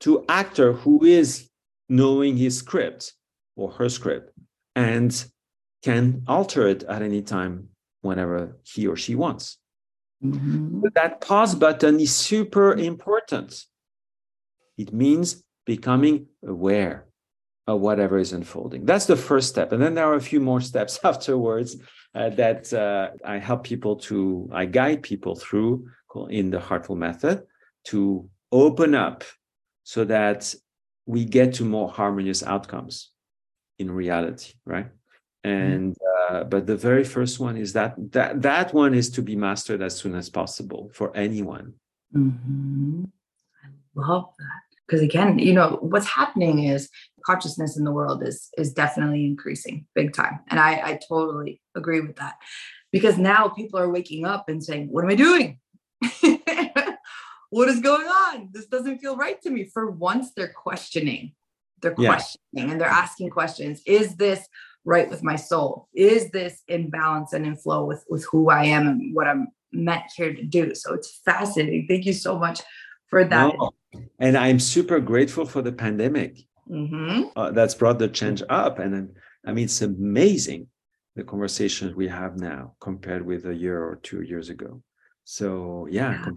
[0.00, 1.48] to actor who is
[1.88, 3.14] knowing his script
[3.56, 4.32] or her script
[4.76, 5.24] and
[5.82, 7.68] can alter it at any time
[8.02, 9.58] whenever he or she wants.
[10.24, 10.84] Mm-hmm.
[10.94, 13.64] That pause button is super important.
[14.76, 17.06] It means becoming aware
[17.66, 18.84] of whatever is unfolding.
[18.84, 19.72] That's the first step.
[19.72, 21.76] And then there are a few more steps afterwards
[22.14, 25.88] uh, that uh, I help people to, I guide people through
[26.30, 27.42] in the Heartful Method
[27.84, 29.24] to open up
[29.84, 30.54] so that
[31.06, 33.10] we get to more harmonious outcomes
[33.78, 34.88] in reality right.
[35.48, 35.96] And
[36.30, 39.82] uh, but the very first one is that that that one is to be mastered
[39.82, 41.74] as soon as possible for anyone
[42.14, 43.04] mm-hmm.
[43.64, 46.90] i love that because again you know what's happening is
[47.24, 52.00] consciousness in the world is is definitely increasing big time and i i totally agree
[52.00, 52.36] with that
[52.92, 55.58] because now people are waking up and saying what am i doing
[57.50, 58.50] what is going on?
[58.52, 59.64] This doesn't feel right to me.
[59.64, 61.32] For once, they're questioning.
[61.80, 62.08] They're yeah.
[62.08, 63.82] questioning and they're asking questions.
[63.86, 64.46] Is this
[64.88, 65.86] right with my soul?
[65.94, 69.48] Is this in balance and in flow with, with who I am and what I'm
[69.70, 70.74] meant here to do?
[70.74, 71.86] So it's fascinating.
[71.86, 72.62] Thank you so much
[73.08, 73.54] for that.
[73.58, 73.70] No.
[74.18, 76.38] And I'm super grateful for the pandemic.
[76.68, 77.24] Mm-hmm.
[77.36, 78.78] Uh, that's brought the change up.
[78.78, 79.14] And
[79.46, 80.68] I mean, it's amazing
[81.16, 84.82] the conversations we have now compared with a year or two years ago.
[85.24, 86.32] So yeah, yeah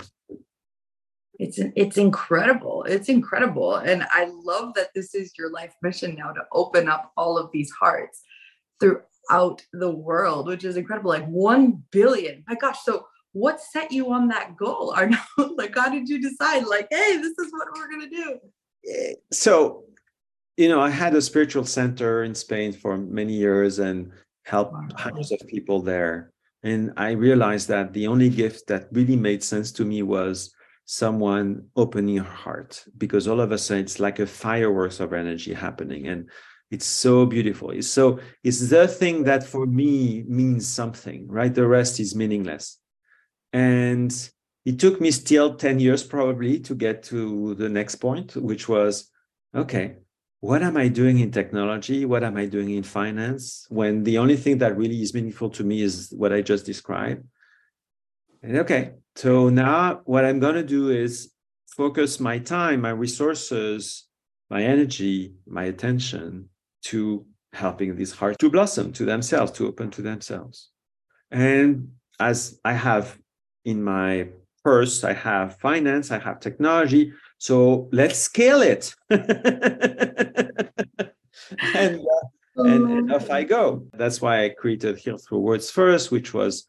[1.41, 6.31] it's it's incredible it's incredible and i love that this is your life mission now
[6.31, 8.21] to open up all of these hearts
[8.81, 14.11] throughout the world which is incredible like 1 billion my gosh so what set you
[14.11, 14.95] on that goal?
[15.57, 19.15] Like, how did you decide, like, hey, this is what we're going to do?
[19.31, 19.83] So,
[20.57, 24.11] you know, I had a spiritual center in Spain for many years and
[24.45, 24.87] helped wow.
[24.95, 26.31] hundreds of people there.
[26.63, 30.53] And I realized that the only gift that really made sense to me was
[30.85, 35.53] someone opening her heart because all of a sudden it's like a fireworks of energy
[35.53, 36.29] happening and
[36.71, 37.71] it's so beautiful.
[37.71, 41.53] It's so it's the thing that for me means something right?
[41.53, 42.79] The rest is meaningless.
[43.53, 44.11] And
[44.65, 49.09] it took me still 10 years probably to get to the next point which was
[49.55, 49.95] okay
[50.39, 52.03] what am i doing in technology?
[52.03, 53.67] What am i doing in finance?
[53.69, 57.23] When the only thing that really is meaningful to me is what i just described.
[58.41, 61.31] And okay so now what I'm going to do is
[61.75, 64.07] focus my time, my resources,
[64.49, 66.49] my energy, my attention
[66.83, 70.69] to helping these hearts to blossom to themselves, to open to themselves.
[71.29, 73.17] And as I have
[73.65, 74.29] in my
[74.63, 77.13] purse, I have finance, I have technology.
[77.37, 78.95] So let's scale it.
[79.09, 79.21] and,
[81.75, 83.87] uh, and, and off I go.
[83.93, 86.65] That's why I created Heal Through Words first, which was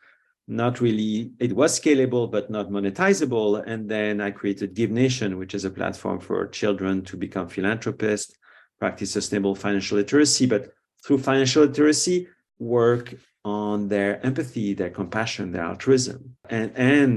[0.48, 5.54] not really it was scalable but not monetizable and then i created give nation which
[5.54, 8.36] is a platform for children to become philanthropists
[8.82, 10.62] practice sustainable financial literacy but
[11.04, 12.18] through financial literacy
[12.58, 13.06] work
[13.44, 16.18] on their empathy their compassion their altruism.
[16.56, 17.08] And and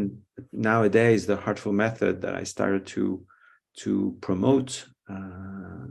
[0.69, 3.03] nowadays the heartful method that i started to
[3.83, 3.91] to
[4.27, 4.71] promote
[5.13, 5.85] uh,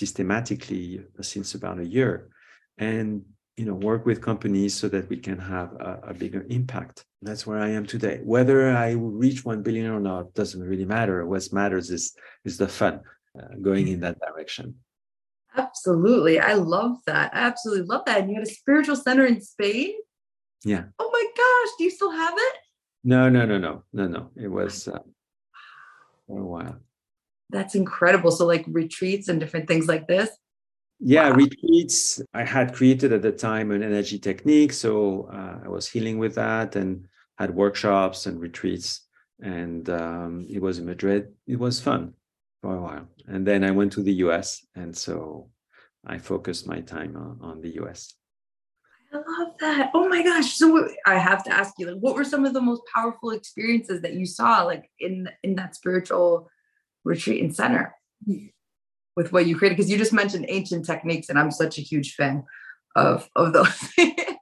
[0.00, 0.86] systematically
[1.32, 2.12] since about a year
[2.90, 3.08] and
[3.58, 6.96] you know work with companies so that we can have a, a, bigger impact.
[7.26, 8.16] That's where i am today.
[8.34, 8.88] Whether i
[9.24, 11.16] reach 1 billion or not doesn't really matter.
[11.32, 12.04] What matters is
[12.48, 12.94] is the fun
[13.38, 14.68] uh, going in that direction
[15.58, 16.40] absolutely.
[16.40, 17.34] I love that.
[17.34, 18.20] I absolutely love that.
[18.20, 19.94] And you had a spiritual center in spain?
[20.64, 20.84] Yeah.
[20.98, 21.74] Oh my gosh.
[21.78, 22.54] Do you still have it?
[23.04, 24.30] No no no no no no.
[24.36, 24.98] It was uh,
[26.26, 26.76] for a while.
[27.50, 28.30] That's incredible.
[28.30, 30.30] So like retreats and different things like this?
[31.00, 31.36] Yeah, wow.
[31.36, 32.20] retreats.
[32.34, 36.34] I had created at the time an energy technique, so uh, I was healing with
[36.34, 37.06] that and
[37.38, 39.02] had workshops and retreats.
[39.40, 41.32] And um, it was in Madrid.
[41.46, 42.14] It was fun
[42.60, 44.64] for a while, and then I went to the U.S.
[44.74, 45.50] and so
[46.06, 48.14] I focused my time on, on the U.S.
[49.12, 49.90] I love that.
[49.94, 50.54] Oh my gosh!
[50.54, 54.02] So I have to ask you, like, what were some of the most powerful experiences
[54.02, 56.50] that you saw, like in in that spiritual
[57.04, 57.94] retreat and center?
[59.18, 62.14] with what you created because you just mentioned ancient techniques and i'm such a huge
[62.14, 62.44] fan
[62.94, 63.92] of of those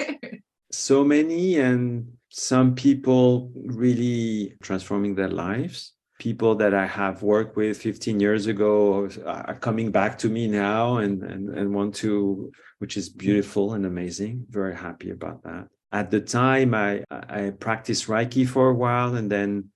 [0.71, 7.77] so many and some people really transforming their lives people that i have worked with
[7.77, 12.97] 15 years ago are coming back to me now and and, and want to which
[12.97, 18.47] is beautiful and amazing very happy about that at the time i i practiced reiki
[18.47, 19.71] for a while and then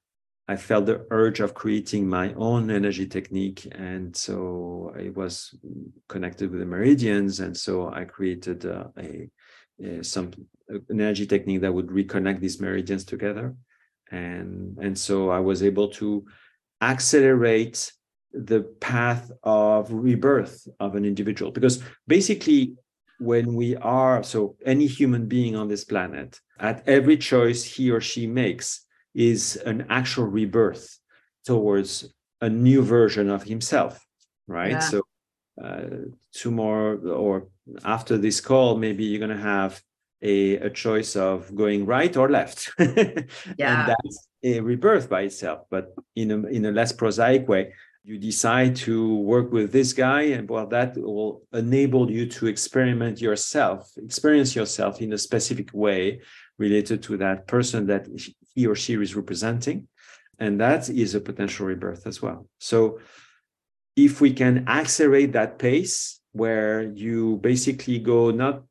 [0.50, 3.68] I felt the urge of creating my own energy technique.
[3.70, 5.54] And so it was
[6.08, 7.38] connected with the meridians.
[7.38, 9.28] And so I created uh, a,
[9.80, 10.32] a, some
[10.68, 13.54] an energy technique that would reconnect these meridians together.
[14.10, 16.24] And, and so I was able to
[16.80, 17.92] accelerate
[18.32, 21.50] the path of rebirth of an individual.
[21.50, 22.76] Because basically,
[23.18, 28.00] when we are, so any human being on this planet, at every choice he or
[28.00, 30.98] she makes, is an actual rebirth
[31.44, 34.06] towards a new version of himself
[34.46, 34.78] right yeah.
[34.80, 35.02] so
[35.62, 35.82] uh,
[36.32, 37.48] tomorrow or
[37.84, 39.80] after this call maybe you're going to have
[40.22, 42.94] a, a choice of going right or left yeah.
[42.96, 48.18] and that's a rebirth by itself but in a, in a less prosaic way you
[48.18, 53.90] decide to work with this guy and well that will enable you to experiment yourself
[53.98, 56.20] experience yourself in a specific way
[56.60, 58.06] related to that person that
[58.54, 59.88] he or she is representing.
[60.38, 62.46] And that is a potential rebirth as well.
[62.58, 63.00] So
[63.96, 68.62] if we can accelerate that pace where you basically go not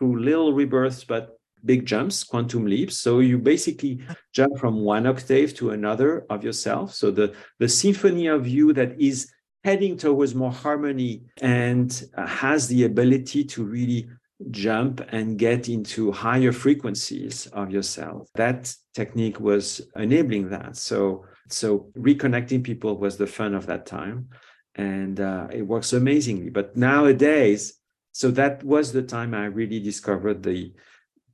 [0.00, 2.96] through little rebirths, but big jumps, quantum leaps.
[2.96, 4.00] So you basically
[4.32, 6.94] jump from one octave to another of yourself.
[6.94, 9.30] So the, the symphony of you that is
[9.62, 14.08] heading towards more harmony and has the ability to really
[14.50, 18.30] jump and get into higher frequencies of yourself.
[18.36, 20.76] That technique was enabling that.
[20.76, 24.30] So, so reconnecting people was the fun of that time,
[24.76, 26.48] and uh, it works amazingly.
[26.48, 27.74] But nowadays,
[28.12, 30.72] so that was the time I really discovered the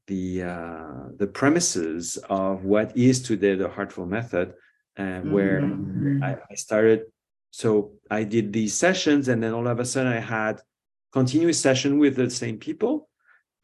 [0.06, 4.54] the uh, the premises of what is today the Heartful Method,
[4.96, 6.22] and where mm-hmm.
[6.22, 7.02] I, I started.
[7.50, 10.60] So I did these sessions, and then all of a sudden I had
[11.12, 13.08] continuous session with the same people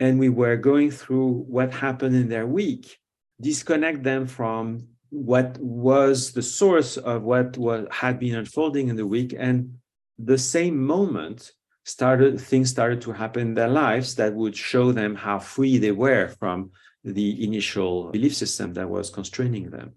[0.01, 2.99] and we were going through what happened in their week
[3.41, 9.07] disconnect them from what was the source of what was, had been unfolding in the
[9.07, 9.75] week and
[10.19, 11.53] the same moment
[11.85, 15.93] started things started to happen in their lives that would show them how free they
[15.93, 16.71] were from
[17.05, 19.93] the initial belief system that was constraining them.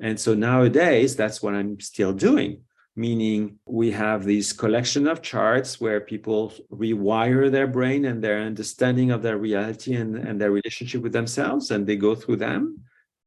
[0.00, 2.62] And so nowadays that's what i'm still doing
[2.98, 9.12] meaning we have this collection of charts where people rewire their brain and their understanding
[9.12, 12.76] of their reality and, and their relationship with themselves and they go through them.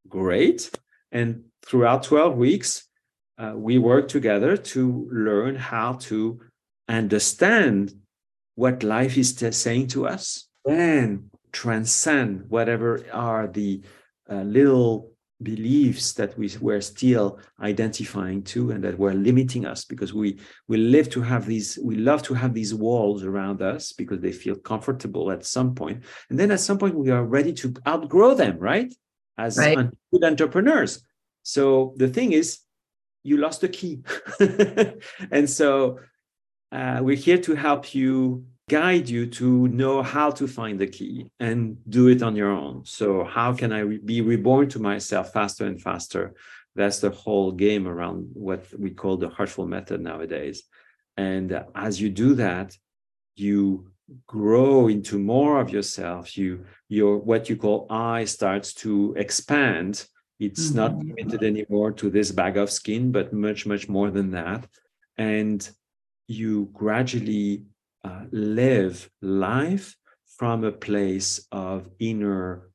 [0.10, 0.70] Great.
[1.14, 2.84] And throughout 12 weeks
[3.38, 6.42] uh, we work together to learn how to
[6.92, 7.94] understand
[8.56, 13.82] what life is saying to us and transcend whatever are the
[14.30, 15.12] uh, little
[15.42, 20.78] beliefs that we were still identifying to and that were limiting us because we we
[20.78, 24.56] live to have these we love to have these walls around us because they feel
[24.56, 28.56] comfortable at some point and then at some point we are ready to outgrow them
[28.60, 28.94] right
[29.40, 29.90] as right.
[30.14, 31.04] good entrepreneurs
[31.42, 32.60] so the thing is
[33.24, 34.02] you lost the key.
[35.32, 36.00] and so
[36.72, 41.30] uh, we're here to help you guide you to know how to find the key
[41.40, 42.86] and do it on your own.
[42.86, 46.34] So, how can I re- be reborn to myself faster and faster?
[46.76, 50.64] That's the whole game around what we call the heartful method nowadays.
[51.18, 52.78] And as you do that,
[53.36, 53.92] you
[54.26, 56.38] grow into more of yourself.
[56.38, 60.08] You, your what you call I starts to expand
[60.42, 60.78] it's mm-hmm.
[60.78, 64.68] not limited anymore to this bag of skin, but much, much more than that.
[65.16, 65.70] And
[66.32, 67.66] you gradually
[68.04, 69.96] uh, live life
[70.38, 72.72] from a place of inner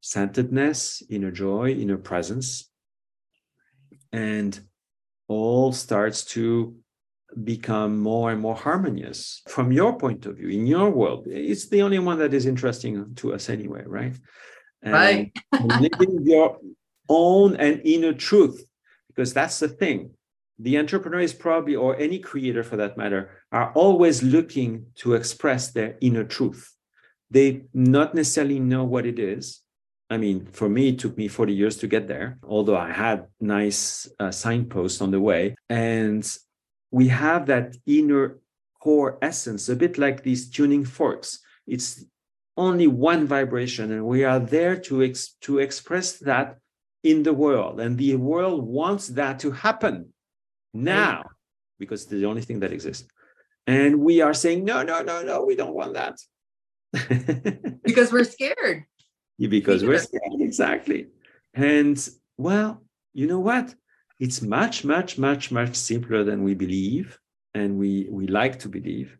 [0.00, 2.70] centeredness, inner joy, inner presence.
[4.12, 4.58] And
[5.28, 6.76] all starts to
[7.44, 11.26] become more and more harmonious from your point of view in your world.
[11.26, 14.14] It's the only one that is interesting to us anyway, right?
[14.82, 15.32] And right.
[15.80, 16.58] living your
[17.08, 18.64] own and inner truth,
[19.08, 20.10] because that's the thing.
[20.58, 25.70] The entrepreneur is probably, or any creator for that matter, are always looking to express
[25.70, 26.74] their inner truth.
[27.30, 29.62] They not necessarily know what it is.
[30.10, 33.28] I mean, for me, it took me 40 years to get there, although I had
[33.40, 35.54] nice uh, signposts on the way.
[35.70, 36.24] And
[36.90, 38.38] we have that inner
[38.78, 41.38] core essence, a bit like these tuning forks.
[41.66, 42.04] It's
[42.58, 46.58] only one vibration, and we are there to, ex- to express that
[47.02, 47.80] in the world.
[47.80, 50.11] And the world wants that to happen
[50.72, 51.24] now
[51.78, 53.08] because it's the only thing that exists.
[53.66, 56.18] And we are saying, no, no, no, no, we don't want that.
[57.84, 58.84] because we're scared.
[59.38, 61.08] Yeah, because we're scared, exactly.
[61.54, 61.96] And
[62.36, 63.74] well, you know what?
[64.20, 67.18] It's much, much, much, much simpler than we believe
[67.54, 69.16] and we we like to believe.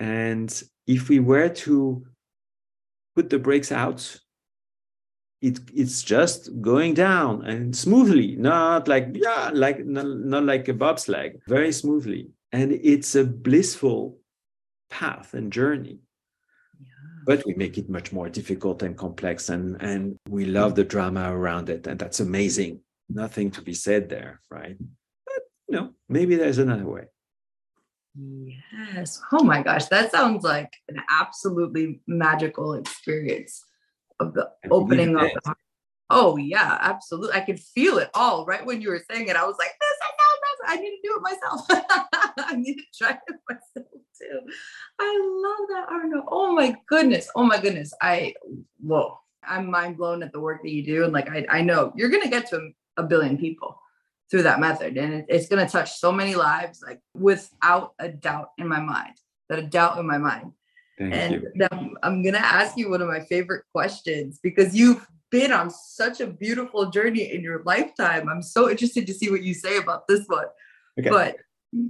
[0.00, 0.50] And
[0.86, 2.04] if we were to
[3.14, 4.18] put the brakes out
[5.42, 10.74] it, it's just going down and smoothly, not like yeah, like not, not like a
[10.74, 12.30] bobsleigh, very smoothly.
[12.52, 14.18] And it's a blissful
[14.88, 15.98] path and journey.
[17.24, 21.36] But we make it much more difficult and complex, and and we love the drama
[21.36, 22.80] around it, and that's amazing.
[23.08, 24.76] Nothing to be said there, right?
[25.26, 27.04] But you know, maybe there's another way.
[28.14, 29.20] Yes.
[29.32, 33.64] Oh my gosh, that sounds like an absolutely magical experience
[34.20, 35.54] of the opening of the
[36.14, 37.32] Oh yeah, absolutely.
[37.32, 39.36] I could feel it all right when you were saying it.
[39.36, 42.08] I was like, this, I know, this I need to do it myself.
[42.50, 44.40] I need to try it myself too.
[45.00, 46.24] I love that, Arnaud.
[46.28, 47.30] Oh my goodness.
[47.34, 47.94] Oh my goodness.
[48.02, 48.34] I
[48.80, 49.18] whoa.
[49.42, 51.04] I'm mind blown at the work that you do.
[51.04, 53.80] And like I, I know you're gonna get to a billion people
[54.30, 54.98] through that method.
[54.98, 59.14] And it, it's gonna touch so many lives, like without a doubt in my mind.
[59.48, 60.52] That a doubt in my mind.
[61.10, 61.68] Thank and.
[62.02, 66.20] I'm going to ask you one of my favorite questions because you've been on such
[66.20, 68.28] a beautiful journey in your lifetime.
[68.28, 70.46] I'm so interested to see what you say about this one.
[71.00, 71.08] Okay.
[71.08, 71.36] But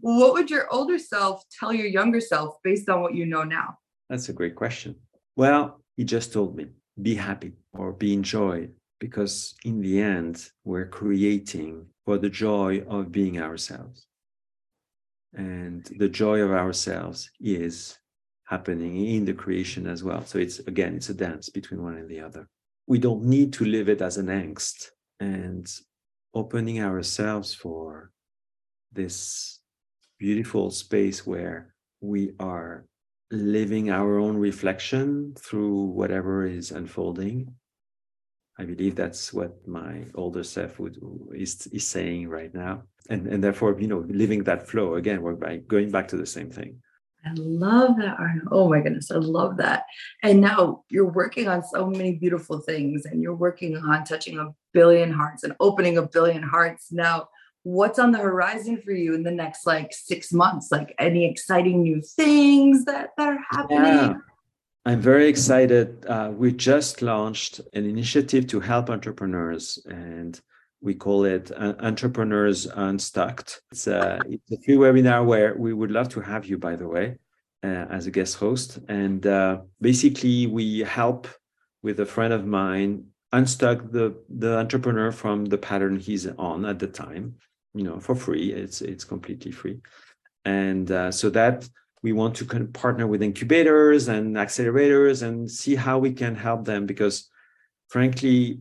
[0.00, 3.78] what would your older self tell your younger self based on what you know now?
[4.08, 4.94] That's a great question.
[5.36, 6.66] Well, he just told me
[7.00, 8.68] be happy or be in joy
[9.00, 14.06] because in the end, we're creating for the joy of being ourselves.
[15.34, 17.98] And the joy of ourselves is
[18.52, 20.22] happening in the creation as well.
[20.26, 22.44] So it's again, it's a dance between one and the other.
[22.86, 24.78] We don't need to live it as an angst
[25.18, 25.64] and
[26.34, 28.10] opening ourselves for
[28.92, 29.14] this
[30.18, 32.84] beautiful space where we are
[33.30, 37.38] living our own reflection through whatever is unfolding.
[38.60, 40.96] I believe that's what my older self would
[41.34, 42.74] is, is saying right now.
[43.08, 46.32] And and therefore, you know, living that flow again, we're by going back to the
[46.36, 46.72] same thing
[47.24, 48.16] I love that.
[48.50, 49.84] Oh my goodness, I love that.
[50.22, 54.48] And now you're working on so many beautiful things and you're working on touching a
[54.72, 56.90] billion hearts and opening a billion hearts.
[56.90, 57.28] Now,
[57.62, 60.72] what's on the horizon for you in the next like six months?
[60.72, 63.84] Like any exciting new things that, that are happening?
[63.84, 64.14] Yeah.
[64.84, 66.04] I'm very excited.
[66.06, 70.40] Uh, we just launched an initiative to help entrepreneurs, and
[70.82, 73.48] we call it uh, Entrepreneurs Unstuck.
[73.70, 76.88] It's a, it's a free webinar where we would love to have you, by the
[76.88, 77.18] way,
[77.62, 78.80] uh, as a guest host.
[78.88, 81.28] And uh, basically, we help
[81.82, 86.78] with a friend of mine unstuck the the entrepreneur from the pattern he's on at
[86.80, 87.36] the time.
[87.74, 88.52] You know, for free.
[88.52, 89.80] It's it's completely free,
[90.44, 91.66] and uh, so that
[92.02, 96.34] we want to kind of partner with incubators and accelerators and see how we can
[96.34, 97.30] help them because
[97.88, 98.58] frankly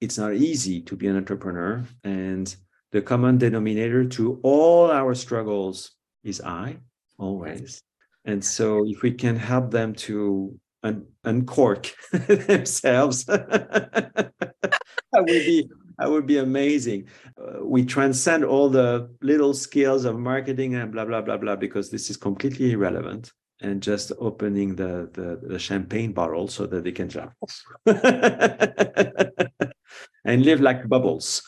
[0.00, 2.56] it's not easy to be an entrepreneur and
[2.92, 5.92] the common denominator to all our struggles
[6.24, 6.76] is i
[7.18, 7.82] always
[8.24, 14.32] and so if we can help them to un- uncork themselves that
[15.12, 15.68] would be
[15.98, 17.08] that would be amazing.
[17.40, 21.90] Uh, we transcend all the little skills of marketing and blah blah blah blah because
[21.90, 23.32] this is completely irrelevant.
[23.62, 27.32] And just opening the the, the champagne bottle so that they can jump
[30.24, 31.42] and live like bubbles.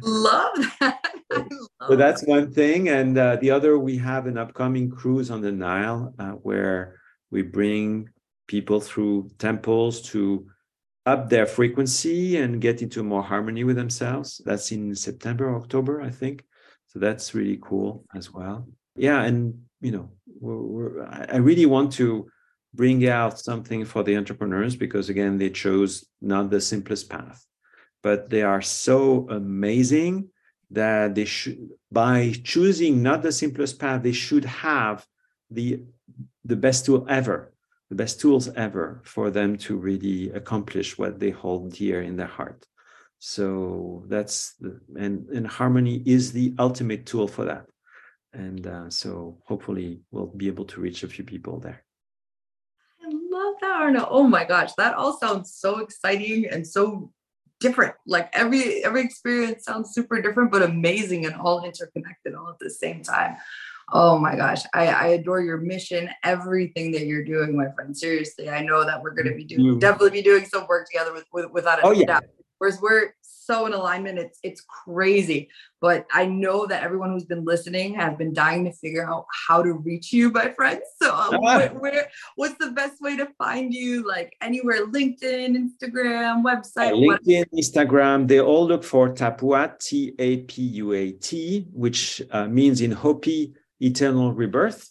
[0.00, 1.00] love that.
[1.32, 1.48] Love
[1.88, 5.50] so that's one thing, and uh, the other we have an upcoming cruise on the
[5.50, 7.00] Nile uh, where
[7.32, 8.08] we bring
[8.46, 10.46] people through temples to
[11.06, 14.40] up their frequency and get into more harmony with themselves.
[14.44, 16.44] That's in September, October, I think.
[16.88, 18.68] So that's really cool as well.
[18.96, 22.28] Yeah, and you know, we're, we're, I really want to
[22.74, 27.44] bring out something for the entrepreneurs because again, they chose not the simplest path,
[28.02, 30.28] but they are so amazing
[30.70, 35.06] that they should by choosing not the simplest path, they should have
[35.50, 35.80] the
[36.44, 37.54] the best tool ever
[37.90, 42.26] the best tools ever for them to really accomplish what they hold dear in their
[42.26, 42.66] heart.
[43.18, 47.66] So that's the, and, and harmony is the ultimate tool for that.
[48.32, 51.84] And uh, so hopefully we'll be able to reach a few people there.
[53.64, 57.10] I love that, Oh my gosh, that all sounds so exciting and so
[57.60, 57.94] different.
[58.06, 62.70] Like every every experience sounds super different, but amazing and all interconnected all at the
[62.70, 63.36] same time.
[63.92, 67.96] Oh my gosh, I, I adore your mission, everything that you're doing, my friend.
[67.96, 69.78] Seriously, I know that we're going to be doing mm-hmm.
[69.78, 72.06] definitely be doing some work together with, with without a oh, yeah.
[72.06, 72.24] doubt.
[72.58, 73.14] Whereas we're
[73.44, 75.50] so in alignment, it's it's crazy.
[75.80, 79.62] But I know that everyone who's been listening has been dying to figure out how
[79.62, 80.82] to reach you, my friends.
[81.04, 84.08] So uh, where, where, what's the best way to find you?
[84.08, 86.92] Like anywhere, LinkedIn, Instagram, website.
[86.92, 88.26] Uh, LinkedIn, Instagram.
[88.26, 92.92] They all look for Tapuat, T A P U A T, which uh, means in
[92.92, 94.90] Hopi eternal rebirth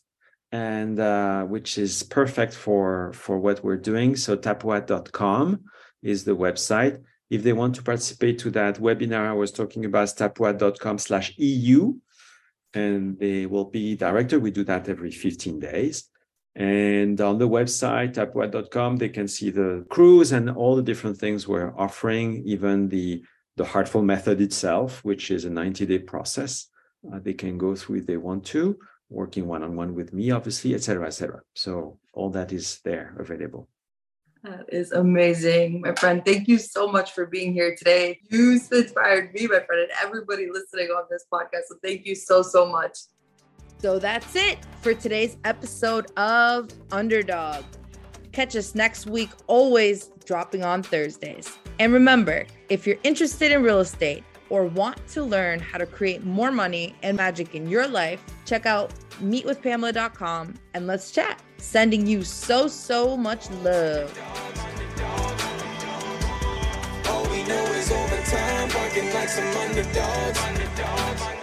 [0.51, 5.60] and uh, which is perfect for for what we're doing so tapuat.com
[6.04, 7.01] is the website
[7.34, 11.94] if they want to participate to that webinar i was talking about tapuat.com slash eu
[12.74, 16.10] and they will be directed we do that every 15 days
[16.56, 21.48] and on the website tapuat.com they can see the cruise and all the different things
[21.48, 23.24] we're offering even the
[23.58, 26.70] the heartful method itself which is a 90 day process
[27.12, 28.78] uh, they can go through if they want to,
[29.10, 31.42] working one on one with me, obviously, etc., etc.
[31.54, 33.68] So all that is there available.
[34.44, 36.24] That is amazing, my friend.
[36.26, 38.20] Thank you so much for being here today.
[38.30, 41.68] You inspired me, my friend, and everybody listening on this podcast.
[41.70, 42.98] So thank you so, so much.
[43.80, 47.64] So that's it for today's episode of Underdog.
[48.34, 51.58] Catch us next week, always dropping on Thursdays.
[51.80, 56.24] And remember, if you're interested in real estate, or want to learn how to create
[56.24, 61.41] more money and magic in your life, check out meetwithpamela.com and let's chat.
[61.64, 64.16] Sending you so, so much love.
[67.07, 70.39] All we know is barking like some underdogs.
[70.39, 71.43] underdogs.